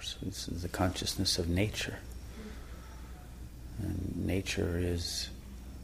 [0.00, 0.16] course.
[0.22, 1.98] This is the consciousness of nature.
[3.82, 5.28] And nature is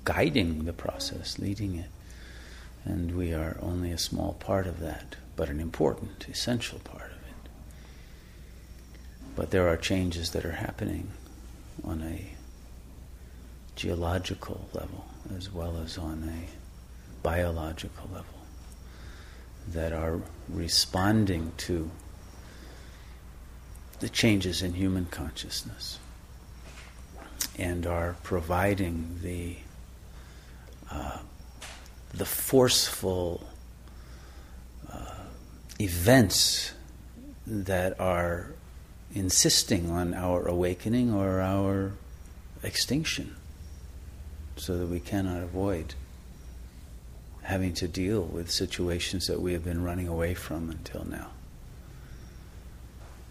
[0.05, 1.91] guiding the process, leading it.
[2.85, 7.19] And we are only a small part of that, but an important, essential part of
[7.19, 7.51] it.
[9.35, 11.11] But there are changes that are happening
[11.85, 12.27] on a
[13.75, 15.05] geological level
[15.37, 18.25] as well as on a biological level
[19.69, 21.91] that are responding to
[24.01, 25.99] the changes in human consciousness
[27.59, 29.57] and are providing the
[30.91, 31.19] uh,
[32.13, 33.47] the forceful
[34.93, 35.25] uh,
[35.81, 36.73] events
[37.47, 38.53] that are
[39.15, 41.93] insisting on our awakening or our
[42.63, 43.37] extinction
[44.57, 45.95] so that we cannot avoid
[47.43, 51.31] having to deal with situations that we have been running away from until now.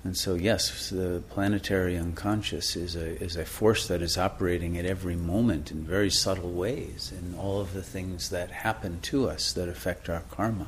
[0.06, 4.86] And so, yes, the planetary unconscious is a, is a force that is operating at
[4.86, 9.52] every moment in very subtle ways in all of the things that happen to us
[9.54, 10.68] that affect our karma.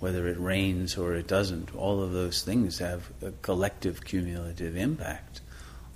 [0.00, 5.42] Whether it rains or it doesn't, all of those things have a collective cumulative impact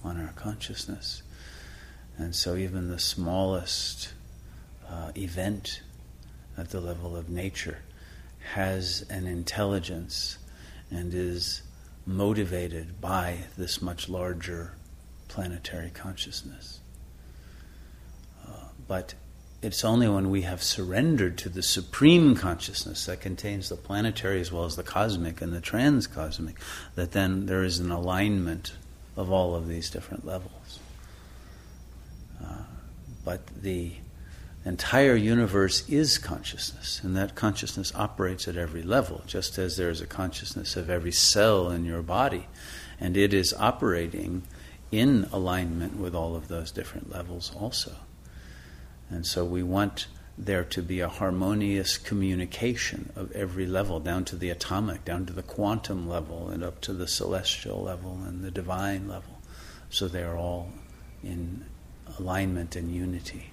[0.05, 1.25] on our consciousness.
[2.19, 4.12] And so, even the smallest
[4.89, 5.83] uh, event
[6.56, 7.78] at the level of nature
[8.55, 10.39] has an intelligence
[10.92, 11.62] and is
[12.06, 14.75] motivated by this much larger
[15.29, 16.81] planetary consciousness.
[18.47, 18.51] Uh,
[18.89, 19.15] but
[19.62, 24.51] it's only when we have surrendered to the supreme consciousness that contains the planetary as
[24.51, 26.56] well as the cosmic and the transcosmic
[26.95, 28.73] that then there is an alignment
[29.17, 30.78] of all of these different levels.
[32.43, 32.62] Uh,
[33.25, 33.93] but the
[34.64, 40.00] entire universe is consciousness, and that consciousness operates at every level, just as there is
[40.00, 42.47] a consciousness of every cell in your body,
[42.98, 44.42] and it is operating
[44.92, 47.94] in alignment with all of those different levels also.
[49.08, 50.06] And so we want
[50.37, 55.32] there to be a harmonious communication of every level, down to the atomic, down to
[55.32, 59.38] the quantum level, and up to the celestial level and the divine level.
[59.91, 60.71] So they're all
[61.22, 61.65] in
[62.19, 63.50] alignment and unity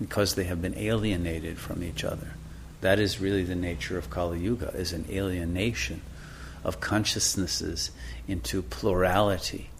[0.00, 2.34] because they have been alienated from each other.
[2.80, 6.00] That is really the nature of Kali Yuga, is an alienation
[6.64, 7.90] of consciousnesses
[8.26, 9.70] into plurality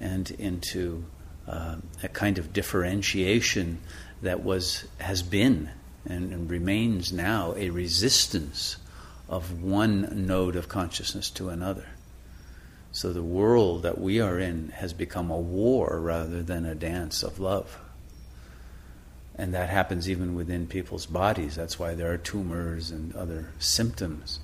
[0.00, 1.04] and into
[1.48, 3.78] uh, a kind of differentiation
[4.22, 5.70] that was has been
[6.06, 8.76] and, and remains now a resistance
[9.28, 11.86] of one node of consciousness to another.
[12.92, 17.22] So the world that we are in has become a war rather than a dance
[17.22, 17.78] of love.
[19.38, 21.54] And that happens even within people's bodies.
[21.54, 24.40] That's why there are tumors and other symptoms.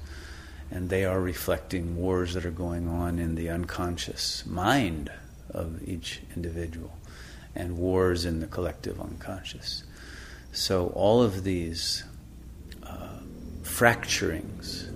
[0.70, 5.10] And they are reflecting wars that are going on in the unconscious mind
[5.50, 6.92] of each individual
[7.54, 9.84] and wars in the collective unconscious.
[10.52, 12.04] So, all of these
[12.82, 13.18] uh,
[13.62, 14.88] fracturings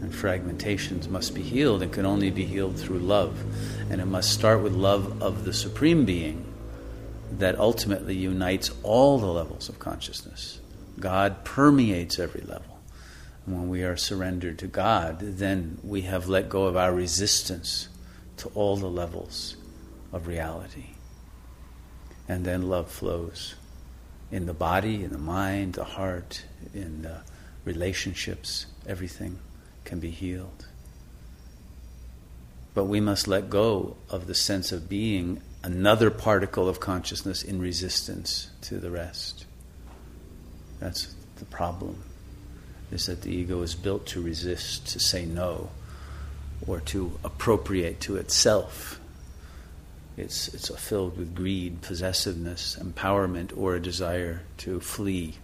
[0.00, 3.38] and fragmentations must be healed and can only be healed through love.
[3.90, 6.51] And it must start with love of the Supreme Being
[7.38, 10.60] that ultimately unites all the levels of consciousness.
[10.98, 12.78] God permeates every level.
[13.46, 17.88] And when we are surrendered to God, then we have let go of our resistance
[18.38, 19.56] to all the levels
[20.12, 20.90] of reality.
[22.28, 23.54] And then love flows
[24.32, 27.20] in the body, in the mind, the heart, in the
[27.64, 29.38] relationships, everything
[29.84, 30.66] can be healed.
[32.74, 37.60] But we must let go of the sense of being another particle of consciousness in
[37.60, 39.44] resistance to the rest.
[40.80, 42.02] That's the problem.
[42.90, 45.70] Is that the ego is built to resist, to say no,
[46.66, 49.00] or to appropriate to itself.
[50.16, 55.34] It's, it's filled with greed, possessiveness, empowerment, or a desire to flee.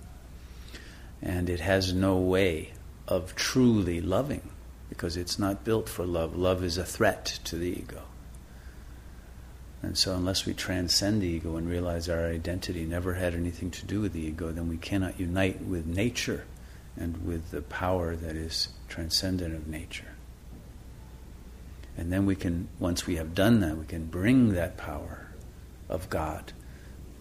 [1.23, 2.73] And it has no way
[3.07, 4.51] of truly loving
[4.89, 6.37] because it's not built for love.
[6.37, 8.03] Love is a threat to the ego.
[9.83, 13.87] And so, unless we transcend the ego and realize our identity never had anything to
[13.87, 16.45] do with the ego, then we cannot unite with nature
[16.97, 20.13] and with the power that is transcendent of nature.
[21.97, 25.29] And then we can, once we have done that, we can bring that power
[25.89, 26.53] of God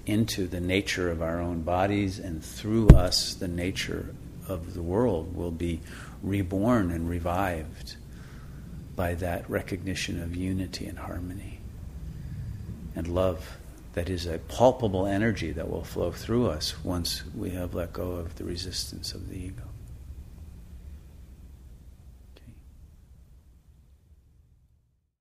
[0.08, 4.16] into the nature of our own bodies, and through us, the nature
[4.48, 5.80] of the world will be
[6.22, 7.96] reborn and revived
[8.96, 11.60] by that recognition of unity and harmony
[12.96, 13.58] and love
[13.94, 18.12] that is a palpable energy that will flow through us once we have let go
[18.12, 19.64] of the resistance of the ego.